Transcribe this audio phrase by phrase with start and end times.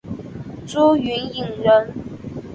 [0.65, 1.93] 朱云影人。